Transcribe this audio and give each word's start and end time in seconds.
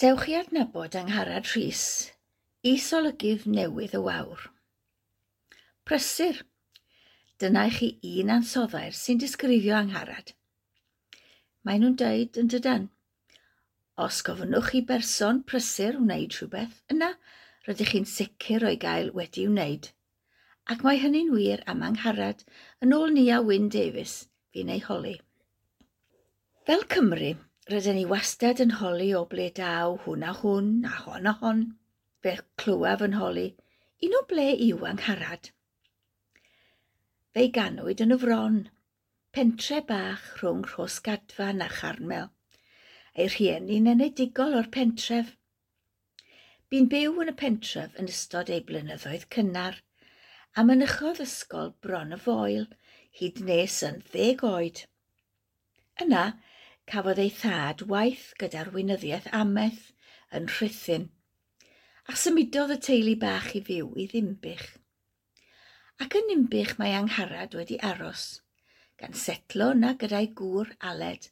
Dewch 0.00 0.30
i 0.30 0.34
adnabod 0.38 0.94
angharad 0.96 1.44
rhys, 1.50 1.80
isolygydd 2.64 3.42
newydd 3.52 3.92
y 3.98 3.98
wawr. 4.00 4.46
Prysur. 5.84 6.38
Dyna 7.42 7.66
i 7.68 7.74
chi 7.74 7.88
un 8.22 8.32
ansoddair 8.32 8.96
sy'n 8.96 9.20
disgrifio 9.20 9.74
angharad. 9.76 10.32
Mae 11.68 11.82
nhw'n 11.82 11.98
dweud 12.00 12.40
yn 12.40 12.48
dydan. 12.54 12.86
Os 14.00 14.22
gofynnwch 14.24 14.70
chi 14.72 14.80
berson 14.92 15.42
prysur 15.52 16.00
wneud 16.00 16.38
rhywbeth 16.38 16.80
yna, 16.96 17.10
rydych 17.68 17.92
chi'n 17.92 18.08
sicr 18.14 18.64
o'i 18.70 18.80
gael 18.80 19.12
wedi 19.20 19.44
wneud. 19.50 19.90
Ac 20.72 20.80
mae 20.86 21.02
hynny'n 21.04 21.34
wir 21.36 21.60
am 21.68 21.84
angharad 21.90 22.46
yn 22.80 22.96
ôl 22.96 23.12
ni 23.12 23.28
a 23.28 23.44
Wyn 23.44 23.68
Davies, 23.68 24.16
fi'n 24.56 24.72
ei 24.72 24.80
holi. 24.88 25.18
Fel 26.64 26.88
Cymru, 26.88 27.34
rydyn 27.70 27.98
ni 27.98 28.04
wastad 28.10 28.60
yn 28.64 28.76
holi 28.80 29.12
o 29.14 29.22
ble 29.30 29.46
daw 29.56 29.96
hwn 30.04 30.26
a 30.26 30.32
hwn 30.40 30.70
a 30.88 30.94
hon 31.04 31.30
a 31.30 31.34
hon, 31.42 31.60
fe 32.22 32.32
clywaf 32.62 33.04
yn 33.06 33.16
holi, 33.20 33.46
un 34.06 34.16
o 34.18 34.22
ble 34.32 34.46
yw 34.66 34.86
angharad. 34.90 35.50
Fe'i 37.34 37.50
ganwyd 37.54 38.02
yn 38.04 38.16
y 38.16 38.18
fron, 38.24 38.56
pentre 39.36 39.78
bach 39.86 40.24
rhwng 40.40 40.64
Rhosgadfan 40.72 41.62
a 41.62 41.68
Charmel. 41.76 42.32
Ei 43.14 43.28
rhieni'n 43.30 43.86
enedigol 43.92 44.56
o'r 44.58 44.70
pentref. 44.74 45.36
Bu'n 46.70 46.90
byw 46.90 47.22
yn 47.22 47.30
y 47.30 47.36
pentref 47.38 47.94
yn 48.02 48.10
ystod 48.10 48.50
ei 48.50 48.64
blynyddoedd 48.66 49.28
cynnar, 49.36 49.78
a 50.58 50.66
mynychodd 50.66 51.22
ysgol 51.22 51.74
bron 51.86 52.16
y 52.16 52.18
foel 52.26 52.66
hyd 53.20 53.42
nes 53.46 53.82
yn 53.86 54.02
ddeg 54.10 54.42
oed. 54.46 54.84
Yna, 56.02 56.24
cafodd 56.90 57.20
ei 57.22 57.30
thad 57.30 57.82
waith 57.90 58.30
gyda'r 58.40 58.68
weinyddiaeth 58.74 59.28
ameth 59.38 59.82
yn 60.34 60.48
Rhuthun, 60.50 61.04
a 62.10 62.16
symudodd 62.18 62.72
y 62.74 62.78
teulu 62.86 63.12
bach 63.24 63.52
i 63.54 63.60
fyw 63.68 63.92
i 64.02 64.06
ddimbych. 64.10 64.64
Ac 66.02 66.16
yn 66.18 66.26
nimbych 66.32 66.72
mae 66.80 66.96
angharad 66.98 67.54
wedi 67.58 67.78
aros, 67.90 68.24
gan 68.98 69.14
setlo 69.22 69.70
na 69.82 69.92
gyda'i 70.02 70.32
gŵr 70.40 70.74
aled, 70.90 71.30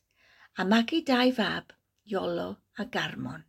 a 0.58 0.68
magu 0.68 1.02
dau 1.10 1.34
fab, 1.40 1.74
Iolo 2.12 2.48
a 2.78 2.86
Garmon. 2.94 3.42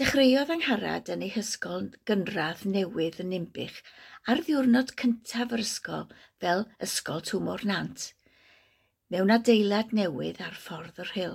Dechreuodd 0.00 0.56
angharad 0.56 1.12
yn 1.12 1.28
ei 1.28 1.34
hysgol 1.36 1.92
gynradd 2.08 2.64
newydd 2.66 3.20
yn 3.22 3.32
nimbych 3.36 3.76
ar 4.24 4.40
ddiwrnod 4.40 4.96
cyntaf 4.98 5.52
yr 5.54 5.68
ysgol 5.68 6.08
fel 6.40 6.68
ysgol 6.88 7.26
tŵmor 7.28 7.68
nant– 7.68 8.10
mewn 9.14 9.30
adeilad 9.30 9.92
newydd 9.94 10.40
ar 10.42 10.56
ffordd 10.58 10.96
yr 11.04 11.10
hyl. 11.14 11.34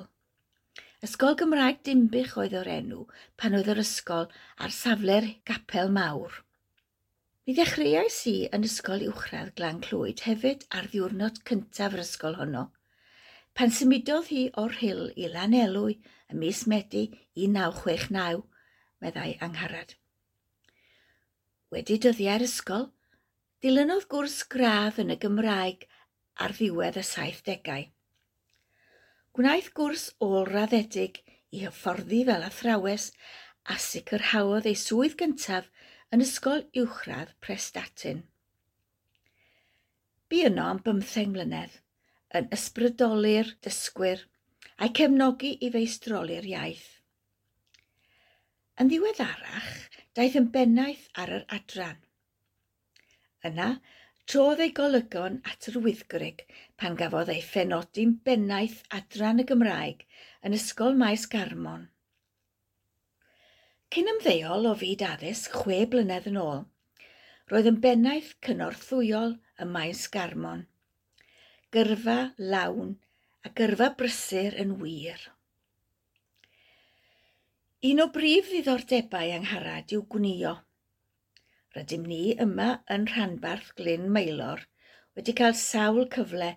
Ysgol 1.06 1.38
Gymraeg 1.40 1.78
Dimbych 1.88 2.34
oedd 2.42 2.56
o'r 2.60 2.68
enw 2.74 3.06
pan 3.40 3.54
oedd 3.56 3.70
yr 3.72 3.80
ysgol 3.80 4.26
ar 4.66 4.74
safle'r 4.76 5.28
gapel 5.48 5.88
mawr. 5.96 6.34
Mi 7.48 7.56
ddechreuais 7.56 8.18
i 8.28 8.34
yn 8.58 8.68
ysgol 8.68 9.06
uwchradd 9.08 9.54
Glan 9.56 9.80
Clwyd 9.86 10.26
hefyd 10.26 10.66
ar 10.76 10.90
ddiwrnod 10.92 11.40
cyntaf 11.48 11.96
yr 11.96 12.04
ysgol 12.04 12.36
honno. 12.42 12.66
Pan 13.56 13.72
symudodd 13.78 14.28
hi 14.34 14.44
o'r 14.60 14.76
hyl 14.82 15.06
i 15.16 15.32
Lanelwy 15.32 15.96
ym 16.34 16.44
mis 16.44 16.66
Medi 16.68 17.06
1969, 17.40 18.44
meddai 19.00 19.30
angharad. 19.48 19.96
Wedi 21.72 21.96
dyddiau'r 22.04 22.44
ysgol, 22.44 22.90
dilynodd 23.64 24.10
gwrs 24.12 24.42
gradd 24.52 25.00
yn 25.06 25.16
y 25.16 25.18
Gymraeg– 25.24 25.88
ar 26.46 26.56
ddiwedd 26.56 27.00
y 27.00 27.06
saithdegau. 27.06 27.86
Gwnaeth 29.36 29.70
gwrs 29.78 30.08
ôl-raddedig 30.26 31.22
i 31.56 31.64
hyfforddi 31.66 32.24
fel 32.30 32.46
athrawes 32.48 33.12
a 33.70 33.78
sicrhaodd 33.84 34.68
ei 34.70 34.78
swydd 34.80 35.18
gyntaf 35.20 35.70
yn 36.16 36.26
ysgol 36.26 36.66
uwchradd 36.82 37.36
Prestatyn. 37.44 38.24
Bu 40.30 40.42
yno 40.50 40.66
am 40.72 40.82
bymtheg 40.86 41.30
mlynedd 41.34 41.80
yn 42.40 42.50
ysbrydoli'r 42.56 43.56
dysgwyr 43.66 44.26
a'i 44.80 44.92
cefnogi 45.00 45.56
i 45.66 45.70
feistroli'r 45.74 46.48
iaith. 46.50 46.90
Yn 48.80 48.92
ddiweddarach, 48.92 49.72
daeth 50.16 50.38
yn 50.40 50.52
bennaeth 50.54 51.08
ar 51.22 51.34
yr 51.40 51.48
adran. 51.58 51.98
Yna, 53.50 53.74
Trodd 54.30 54.60
ei 54.62 54.70
golygon 54.78 55.40
at 55.52 55.66
yr 55.72 55.80
wyddgrug 55.82 56.42
pan 56.78 56.98
gafodd 56.98 57.32
ei 57.34 57.40
phenodi'n 57.42 58.12
bennaeth 58.28 58.84
adran 58.98 59.42
y 59.42 59.46
Gymraeg 59.52 60.04
yn 60.46 60.58
Ysgol 60.58 61.00
Maes 61.00 61.24
Garmon. 61.32 61.88
Cyn 63.96 64.12
ymddeol 64.14 64.70
o 64.70 64.76
fyd 64.84 65.02
addysg 65.08 65.58
chwe 65.64 65.80
blynedd 65.96 66.30
yn 66.30 66.38
ôl, 66.44 66.62
roedd 67.50 67.72
yn 67.72 67.82
bennaeth 67.88 68.30
cynorthwyol 68.46 69.36
y 69.66 69.70
Maes 69.74 70.06
Garmon. 70.14 70.64
Gyrfa 71.74 72.20
lawn 72.54 72.96
a 73.42 73.56
gyrfa 73.62 73.90
brysur 73.98 74.62
yn 74.62 74.78
wir. 74.84 75.26
Un 77.90 78.06
o 78.06 78.12
brif 78.14 78.54
ddiddordebau 78.54 79.38
angharad 79.42 79.98
yw 79.98 80.06
gwnio– 80.14 80.60
Rydym 81.78 82.06
ni 82.10 82.22
yma 82.44 82.68
yn 82.94 83.04
Rhanbarth 83.10 83.74
Glyn 83.80 84.08
Maelor 84.14 84.62
wedi 85.18 85.36
cael 85.40 85.54
sawl 85.58 86.08
cyfle 86.16 86.48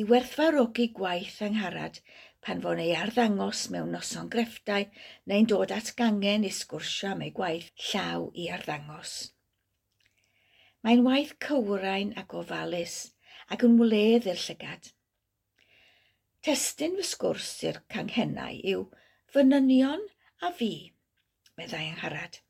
i 0.00 0.04
werthfarogi 0.10 0.86
gwaith 0.98 1.42
angharad 1.46 1.98
pan 2.46 2.62
fo'n 2.64 2.80
ei 2.84 2.94
arddangos 3.00 3.66
mewn 3.74 3.92
noson 3.96 4.30
grefftau 4.34 4.86
neu'n 5.32 5.48
dod 5.52 5.74
at 5.76 5.90
gangen 5.98 6.46
i 6.48 6.52
sgwrsio 6.60 7.10
am 7.10 7.24
ei 7.26 7.34
gwaith 7.40 7.68
llaw 7.90 8.24
i 8.40 8.46
arddangos. 8.56 9.12
Mae'n 10.84 11.04
waith 11.10 11.36
cywrain 11.48 12.16
ac 12.24 12.32
ofalus 12.40 12.96
ac 13.52 13.66
yn 13.68 13.76
wledd 13.82 14.30
i'r 14.32 14.42
llygad. 14.46 14.90
Testyn 16.44 16.96
fy 17.00 17.10
sgwrs 17.10 17.52
i'r 17.68 17.82
canghennau 17.92 18.64
yw 18.72 18.88
fanynion 19.36 20.08
a 20.40 20.54
fi, 20.56 20.72
meddai 21.60 21.84
angharad. 21.90 22.43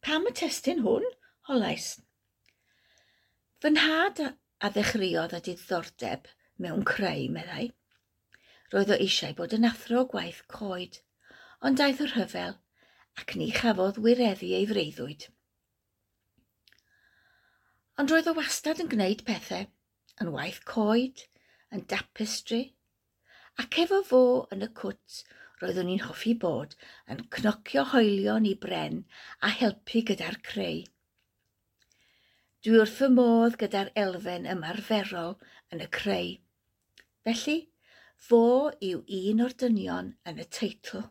Pam 0.00 0.24
y 0.28 0.32
testyn 0.32 0.80
hwn? 0.84 1.04
Holais. 1.48 1.88
Fy 3.60 3.72
nhad 3.74 4.22
a 4.24 4.70
ddechreuodd 4.72 5.34
â 5.36 5.40
diddordeb 5.44 6.30
mewn 6.64 6.86
creu, 6.88 7.26
meddai. 7.34 7.66
Roedd 8.72 8.92
o 8.94 8.98
eisiau 9.04 9.36
bod 9.36 9.52
yn 9.56 9.68
athro 9.68 10.06
gwaith 10.12 10.40
coed, 10.54 11.00
ond 11.60 11.80
daeth 11.80 12.00
o 12.04 12.08
rhyfel 12.08 12.56
ac 13.20 13.34
ni 13.36 13.50
chafodd 13.52 14.00
wireddu 14.06 14.48
ei 14.56 14.68
freuddwyd. 14.70 15.26
Ond 18.00 18.14
roedd 18.14 18.30
o 18.32 18.36
wastad 18.38 18.80
yn 18.80 18.88
gwneud 18.94 19.26
pethau, 19.28 19.66
yn 20.24 20.32
waith 20.32 20.62
coed, 20.70 21.26
yn 21.74 21.84
dapestri, 21.92 22.62
ac 23.60 23.76
efo 23.84 24.00
fo 24.06 24.22
yn 24.54 24.64
y 24.64 24.70
cwt 24.80 25.20
roeddwn 25.60 25.90
i'n 25.94 26.02
hoffi 26.06 26.32
bod 26.44 26.76
yn 27.12 27.20
cnocio 27.36 27.84
hoelion 27.92 28.48
i 28.48 28.54
bren 28.64 29.02
a 29.46 29.50
helpu 29.60 30.02
gyda'r 30.10 30.38
creu. 30.50 30.82
Dwi 32.64 32.76
wrth 32.80 32.96
fy 33.00 33.08
modd 33.16 33.58
gyda'r 33.60 33.92
elfen 34.02 34.48
ymarferol 34.54 35.36
yn 35.74 35.84
y 35.84 35.88
creu. 35.98 36.32
Felly, 37.24 37.56
fo 38.28 38.42
yw 38.88 39.04
un 39.20 39.44
o'r 39.46 39.56
dynion 39.62 40.10
yn 40.28 40.40
y 40.44 40.46
teitl. 40.58 41.04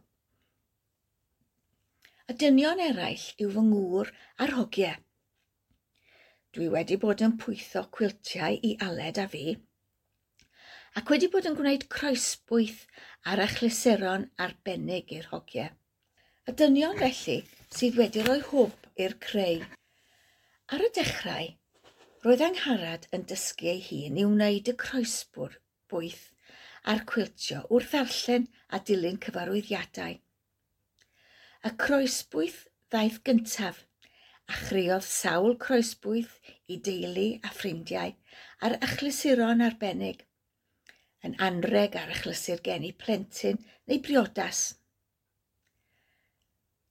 Y 2.30 2.36
dynion 2.42 2.82
eraill 2.86 3.30
yw 3.42 3.54
fy 3.56 3.66
ngŵr 3.70 4.12
a'r 4.46 4.54
hogiau. 4.60 5.00
Dwi 6.54 6.68
wedi 6.74 6.98
bod 7.02 7.22
yn 7.26 7.36
pwytho 7.42 7.84
cwiltiau 7.96 8.62
i 8.66 8.76
Aled 8.86 9.22
a 9.22 9.26
fi 9.30 9.44
ac 10.98 11.12
wedi 11.14 11.30
bod 11.34 11.46
yn 11.50 11.58
gwneud 11.58 11.86
croesbwyth 11.94 12.86
ar 13.30 13.42
achlysuron 13.44 14.26
arbennig 14.46 15.14
i'r 15.14 15.30
hogiau. 15.34 15.70
Y 16.50 16.56
dynion 16.58 16.98
felly 16.98 17.38
sydd 17.76 18.00
wedi 18.00 18.24
rhoi 18.26 18.40
hwb 18.50 19.04
i'r 19.06 19.16
creu. 19.26 19.60
Ar 20.74 20.86
y 20.86 20.90
dechrau, 20.98 21.52
roedd 22.26 22.42
angharad 22.46 23.06
yn 23.16 23.28
dysgu 23.30 23.70
ei 23.74 23.84
hun 23.86 24.18
i 24.18 24.26
wneud 24.28 24.72
y 24.72 24.76
croesbwr 24.84 25.60
bwyth 25.92 26.26
a'r 26.92 27.04
cwiltio 27.12 27.62
wrth 27.76 27.94
ddarllen 27.94 28.48
a 28.74 28.80
dilyn 28.90 29.20
cyfarwyddiadau. 29.26 30.18
Y 31.68 31.72
croesbwyth 31.84 32.64
ddaeth 32.90 33.20
gyntaf 33.30 33.84
a 34.50 34.58
chreuodd 34.64 35.06
sawl 35.06 35.58
croesbwyth 35.66 36.40
i 36.74 36.80
deulu 36.88 37.28
a 37.44 37.54
ffrindiau 37.54 38.16
a'r 38.66 38.78
achlysuron 38.88 39.62
arbennig 39.66 40.24
yn 41.28 41.36
anreg 41.46 41.96
ar 42.00 42.12
achlysur 42.16 42.62
geni 42.66 42.92
plentyn 43.04 43.60
neu 43.90 44.00
briodas. 44.06 44.62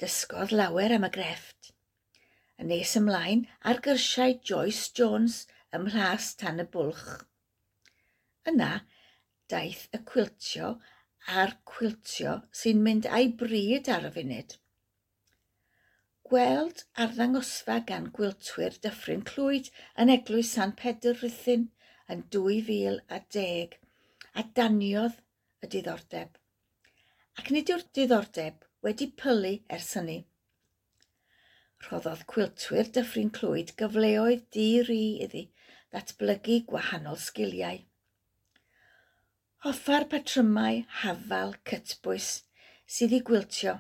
Dysgodd 0.03 0.53
lawer 0.55 0.95
am 0.97 1.07
y 1.09 1.11
grefft. 1.15 1.73
Yn 2.61 2.71
nes 2.73 2.93
ymlaen 3.01 3.47
ar 3.71 3.81
gyrsiau 3.87 4.37
Joyce 4.51 4.93
Jones 4.99 5.41
ym 5.75 5.87
mhlas 5.87 6.31
tan 6.43 6.63
y 6.63 6.67
bwlch. 6.77 7.09
Yna, 8.53 8.71
daeth 9.53 9.89
y 9.97 10.03
cwiltio 10.13 10.75
a'r 11.41 11.57
cwiltio 11.73 12.39
sy'n 12.61 12.85
mynd 12.85 13.09
a'i 13.19 13.33
bryd 13.43 13.91
ar 13.95 14.07
y 14.09 14.13
funud. 14.19 14.55
Gweld 16.29 16.85
arddangosfa 17.03 17.79
gan 17.89 18.11
gwiltwyr 18.17 18.77
Dyffryn 18.85 19.25
Clwyd 19.31 19.71
yn 20.03 20.13
eglwys 20.13 20.53
San 20.59 20.75
Pedr 20.81 21.17
Rhythyn 21.17 21.71
yn 22.13 22.25
2010 22.35 23.79
a 24.39 24.43
daniodd 24.55 25.17
y 25.67 25.69
diddordeb. 25.73 26.37
Ac 27.41 27.49
nid 27.51 27.71
yw'r 27.75 27.81
diddordeb 27.97 28.67
wedi 28.87 29.09
pylu 29.19 29.57
ers 29.75 29.89
hynny. 29.99 30.19
Rhoddodd 31.83 32.23
cwiltwyr 32.31 32.91
dyffryn 32.95 33.33
clwyd 33.35 33.73
gyfleoedd 33.81 34.45
di-ri 34.55 35.01
iddi 35.25 35.43
ddatblygu 35.91 36.61
gwahanol 36.69 37.19
sgiliau. 37.25 37.81
Hoffa'r 39.67 40.07
patrymau 40.13 40.85
hafal 41.01 41.57
cytbwys 41.73 42.31
sydd 42.99 43.17
i 43.19 43.21
gwiltio 43.33 43.75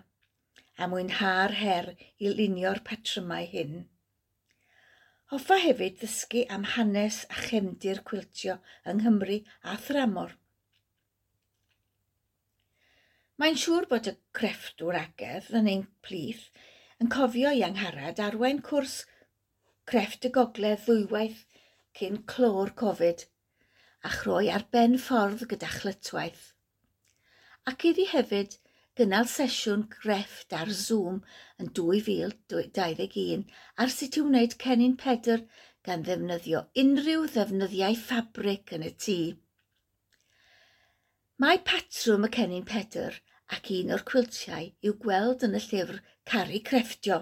a 0.74 0.90
mwynha'r 0.90 1.54
her 1.60 1.92
i 2.18 2.34
lunio'r 2.34 2.82
patrymau 2.90 3.46
hyn. 3.54 3.78
Hoffa 5.30 5.62
hefyd 5.62 6.02
ddysgu 6.02 6.44
am 6.50 6.66
hanes 6.74 7.22
a 7.30 7.46
chefndir 7.46 8.02
cwiltio 8.10 8.58
yng 8.82 9.04
Nghymru 9.04 9.40
a 9.62 9.78
thramor– 9.86 10.34
Mae'n 13.38 13.58
siŵr 13.62 13.84
bod 13.86 14.08
y 14.10 14.12
crefftwr 14.36 14.96
agedd 14.98 15.52
yn 15.54 15.68
ein 15.72 15.82
plith 16.06 16.48
yn 17.02 17.10
cofio 17.14 17.52
i 17.54 17.60
angharad 17.62 18.18
arwain 18.24 18.58
cwrs 18.68 18.94
crefft 19.90 20.26
y 20.26 20.30
gogledd 20.34 20.82
ddwywaith 20.88 21.44
cyn 22.00 22.18
clôr 22.32 22.72
Covid 22.80 23.22
a 24.08 24.10
chroi 24.16 24.48
ar 24.56 24.64
ben 24.74 24.98
ffordd 25.04 25.44
gyda 25.52 25.70
chlytwaith. 25.76 26.48
Ac 27.70 27.86
iddi 27.92 28.08
hefyd 28.10 28.58
gynnal 28.98 29.30
sesiwn 29.30 29.86
grefft 29.94 30.58
ar 30.62 30.74
Zoom 30.82 31.22
yn 31.62 31.70
2021 31.78 33.46
ar 33.84 33.94
sut 33.98 34.18
i 34.18 34.24
wneud 34.26 34.58
cennin 34.64 34.98
Pedr 35.04 35.46
gan 35.86 36.02
ddefnyddio 36.10 36.64
unrhyw 36.82 37.28
ddefnyddiau 37.36 38.02
ffabric 38.02 38.74
yn 38.74 38.90
y 38.90 38.92
tŷ. 39.06 39.20
Mae 41.38 41.62
patrwm 41.70 42.26
y 42.26 42.34
cennin 42.34 42.66
Pedr 42.66 43.22
ac 43.56 43.70
un 43.78 43.92
o'r 43.96 44.04
cwiltiau 44.08 44.70
i'w 44.88 44.94
gweld 45.04 45.44
yn 45.48 45.56
y 45.56 45.60
llyfr 45.64 46.00
Cari 46.28 46.60
Crefftio. 46.68 47.18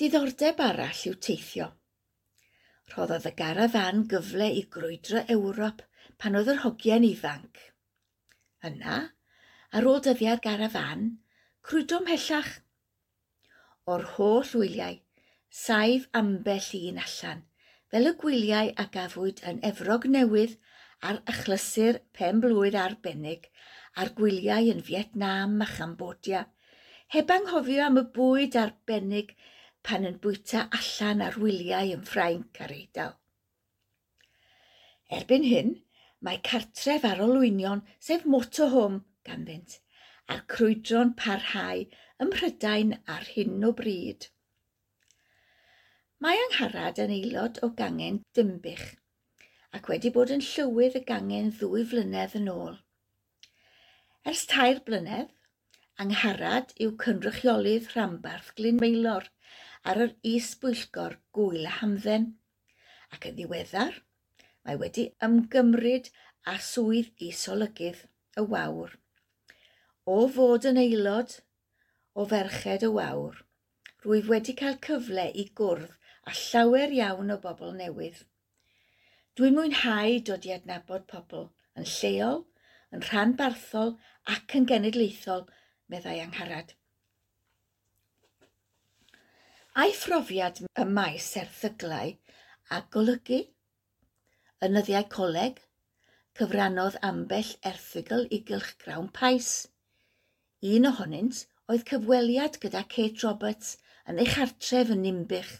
Diddordeb 0.00 0.60
arall 0.66 1.04
yw 1.08 1.16
teithio. 1.26 1.68
Rhoddodd 2.92 3.28
y 3.30 3.32
garafan 3.38 4.04
gyfle 4.12 4.48
i 4.58 4.64
grwydro 4.76 5.22
Ewrop 5.34 5.84
pan 6.20 6.36
oedd 6.40 6.50
yr 6.52 6.60
hogiau'n 6.64 7.06
ifanc. 7.08 7.60
Yna, 8.68 8.98
ar 9.72 9.88
ôl 9.88 10.02
dyddiau'r 10.04 10.42
garafan, 10.44 11.06
crwydro 11.68 12.02
mhellach. 12.04 12.50
O'r 13.92 14.04
holl 14.16 14.52
wyliau, 14.60 14.98
saif 15.62 16.04
ambell 16.20 16.68
un 16.80 17.00
allan, 17.06 17.40
fel 17.92 18.10
y 18.10 18.14
gwyliau 18.20 18.74
a 18.84 18.86
gafwyd 18.96 19.40
yn 19.48 19.62
Efrog 19.70 20.06
Newydd 20.12 20.58
a'r 21.08 21.20
achlysur 21.32 21.98
penblwydd 22.18 22.78
arbennig 22.78 23.48
a'r 24.00 24.12
gwyliau 24.18 24.70
yn 24.72 24.82
Vietnam 24.86 25.58
a 25.64 25.68
Chambodia, 25.68 26.44
heb 27.14 27.32
anghofio 27.34 27.82
am 27.86 27.98
y 28.00 28.04
bwyd 28.16 28.58
arbennig 28.60 29.34
pan 29.86 30.06
yn 30.08 30.18
bwyta 30.22 30.68
allan 30.78 31.24
ar 31.26 31.38
wyliau 31.42 31.90
yn 31.96 32.04
Ffrainc 32.08 32.60
ar 32.64 32.72
Eidal. 32.76 33.16
Erbyn 35.12 35.44
hyn, 35.44 35.74
mae 36.24 36.38
cartref 36.48 37.04
ar 37.04 37.20
olwynion 37.24 37.82
sef 38.00 38.24
motorhome 38.34 39.02
ganddynt, 39.28 39.80
a'r 40.30 40.46
crwydro'n 40.54 41.12
parhau 41.18 41.84
ym 42.22 42.30
Mhrydain 42.30 42.96
ar 43.16 43.26
hyn 43.34 43.66
o 43.68 43.74
bryd. 43.76 44.30
Mae 46.22 46.38
Angharad 46.46 47.02
yn 47.02 47.12
aelod 47.18 47.58
o 47.66 47.72
gangen 47.78 48.22
Dymbych, 48.38 48.86
ac 49.76 49.88
wedi 49.90 50.10
bod 50.14 50.32
yn 50.34 50.42
llywydd 50.44 50.98
y 50.98 51.02
gangen 51.08 51.52
ddwy 51.58 51.84
flynedd 51.92 52.34
yn 52.40 52.50
ôl. 52.52 52.74
Ers 54.28 54.44
tair 54.50 54.80
blynedd, 54.86 55.30
angharad 56.02 56.74
yw 56.84 56.92
cynrychiolydd 57.04 57.88
rhambarth 57.94 58.52
Glynmeilor 58.58 59.28
ar 59.88 60.00
yr 60.04 60.12
is-bwyllgor 60.32 61.16
gwyl 61.36 61.66
a 61.66 61.76
hamdden, 61.80 62.28
ac 63.14 63.28
yn 63.30 63.38
ddiweddar, 63.38 63.96
mae 64.62 64.78
wedi 64.82 65.06
ymgymryd 65.26 66.10
a 66.52 66.58
swydd 66.66 67.24
is-olygydd 67.28 68.04
y 68.38 68.44
wawr. 68.54 68.94
O 70.06 70.18
fod 70.36 70.68
yn 70.70 70.80
aelod 70.82 71.38
o 72.14 72.26
ferched 72.30 72.86
y 72.86 72.90
wawr, 72.98 73.40
rwyf 74.04 74.30
wedi 74.30 74.54
cael 74.58 74.78
cyfle 74.86 75.28
i 75.32 75.46
gwrdd 75.60 75.90
a 76.30 76.36
llawer 76.38 76.94
iawn 76.98 77.34
o 77.34 77.38
bobl 77.42 77.74
newydd. 77.78 78.22
Dwi'n 79.40 79.54
mwynhau 79.56 80.18
dod 80.28 80.44
i 80.44 80.50
adnabod 80.52 81.04
pobl 81.10 81.44
yn 81.80 81.86
lleol, 81.88 82.42
yn 82.92 83.04
rhanbarthol 83.06 83.94
ac 84.34 84.56
yn 84.58 84.66
genedlaethol, 84.68 85.46
meddai 85.92 86.18
angharad. 86.20 86.74
A'i 89.72 89.94
phrofiad 89.96 90.60
y 90.66 90.84
maes 90.98 91.30
erthyglau 91.42 92.12
a 92.76 92.82
golygu, 92.96 93.38
y 94.60 94.70
nyddiau 94.74 95.08
coleg, 95.16 95.64
cyfrannodd 96.36 97.00
ambell 97.12 97.54
erthygl 97.72 98.28
i 98.28 98.42
gylchgrawn 98.52 99.08
pais. 99.20 99.50
Un 100.74 100.90
ohonynt 100.92 101.46
oedd 101.72 101.88
cyfweliad 101.88 102.60
gyda 102.66 102.84
Kate 102.98 103.24
Roberts 103.24 103.78
yn 104.04 104.20
ei 104.20 104.28
chartref 104.36 104.92
yn 104.92 105.02
Nimbych, 105.08 105.56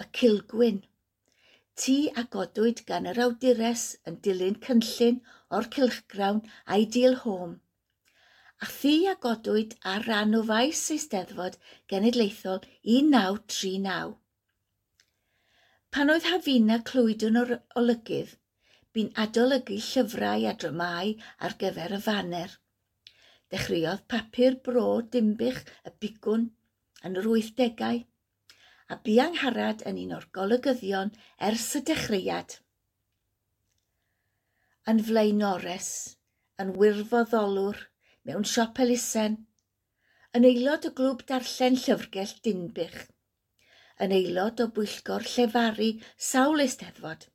y 0.00 0.08
Cilgwyn– 0.16 0.82
Tŷ 1.82 1.94
a 2.20 2.22
godwyd 2.34 2.80
gan 2.88 3.06
yr 3.10 3.18
awdures 3.22 3.84
yn 4.10 4.16
dilyn 4.24 4.58
cynllun 4.66 5.16
o'r 5.58 5.64
Cylchgrawn 5.76 6.36
Ideal 6.74 7.16
Home. 7.22 7.56
A 8.62 8.68
thu 8.74 8.92
a 9.12 9.14
godwyd 9.24 9.74
ar 9.92 10.06
ran 10.10 10.36
o 10.38 10.42
faes 10.50 10.82
Eisteddfod 10.96 11.58
Genedlaethol 11.92 12.62
1939. 12.92 14.14
Pan 15.96 16.14
oedd 16.14 16.30
hafina 16.30 16.78
clwydwn 16.92 17.40
o'r 17.42 17.52
olygydd, 17.82 18.38
bu'n 18.94 19.10
adolygu 19.26 19.82
llyfrau 19.88 20.48
a 20.52 20.56
dramau 20.62 21.12
ar 21.48 21.58
gyfer 21.64 21.98
y 21.98 22.02
faner. 22.06 22.56
Dechreuodd 23.50 24.06
papur 24.14 24.62
bro 24.70 24.88
dimbych 25.16 25.62
y 25.90 25.96
bigwn 26.06 26.50
yn 27.10 27.18
yr 27.24 27.32
80au 27.34 28.04
a 28.94 28.98
bu 29.06 29.14
angharad 29.22 29.80
yn 29.90 29.96
un 30.00 30.12
o'r 30.16 30.26
golygyddion 30.36 31.08
ers 31.48 31.64
y 31.78 31.80
dechreuad. 31.88 32.52
Yn 34.90 35.00
fleu 35.08 35.32
Norris, 35.38 35.88
yn 36.62 36.70
wirfoddolwr, 36.78 37.80
mewn 38.28 38.44
siop 38.50 38.78
elusen, 38.84 39.34
yn 40.38 40.46
aelod 40.50 40.86
o 40.86 40.92
glwb 41.00 41.24
darllen 41.30 41.78
llyfrgell 41.80 42.34
Dinbych, 42.46 43.00
yn 44.04 44.14
aelod 44.18 44.62
o 44.62 44.66
bwyllgor 44.76 45.26
llefaru 45.32 45.88
sawl 46.28 46.62
eisteddfod, 46.66 47.26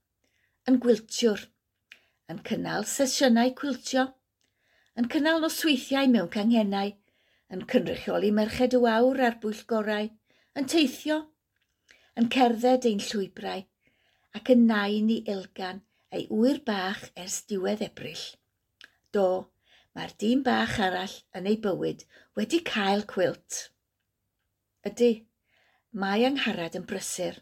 yn 0.69 0.79
gwiltiwr, 0.85 1.43
yn 2.31 2.39
cynnal 2.51 2.87
sesiynau 2.93 3.51
cwiltio, 3.59 4.05
yn 4.95 5.09
cynnal 5.11 5.43
nosweithiau 5.43 6.07
mewn 6.13 6.31
canghennau, 6.37 6.95
yn 7.51 7.67
cynrychioli 7.73 8.31
merched 8.39 8.77
y 8.79 8.81
wawr 8.85 9.25
a'r 9.27 9.37
bwyllgorau, 9.43 10.07
yn 10.55 10.71
teithio 10.75 11.19
yn 12.17 12.29
cerdded 12.33 12.87
ein 12.89 13.03
llwybrau 13.05 13.65
ac 14.39 14.51
yn 14.53 14.65
nain 14.69 15.09
i 15.13 15.19
ilgan 15.33 15.81
ei 16.15 16.25
wyr 16.33 16.59
bach 16.65 17.03
ers 17.23 17.39
diwedd 17.49 17.83
ebryll. 17.85 18.25
Do, 19.13 19.25
mae'r 19.93 20.15
dîm 20.21 20.41
bach 20.45 20.77
arall 20.85 21.15
yn 21.37 21.49
ei 21.51 21.59
bywyd 21.65 22.05
wedi 22.39 22.61
cael 22.71 23.05
cwilt. 23.13 23.59
Ydy, 24.89 25.11
mae 26.01 26.25
angharad 26.27 26.77
yn 26.79 26.85
brysur. 26.89 27.39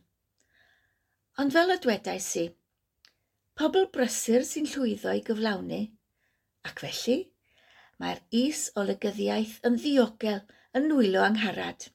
Ond 1.37 1.53
fel 1.53 1.75
y 1.75 1.79
dwedais 1.83 2.29
i, 2.41 2.45
pobl 3.59 3.89
brysur 3.93 4.45
sy'n 4.47 4.69
llwyddo 4.71 5.13
i 5.13 5.23
gyflawni, 5.27 5.83
ac 6.67 6.81
felly 6.83 7.19
mae'r 8.01 8.23
is 8.39 8.67
o 8.77 8.83
lygyddiaeth 8.87 9.59
yn 9.67 9.77
ddiogel 9.81 10.41
yn 10.77 10.89
nwylo 10.91 11.23
angharad 11.25 11.87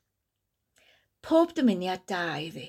pob 1.23 1.55
dymuniad 1.57 2.07
da 2.07 2.25
i 2.38 2.50
fi. 2.50 2.67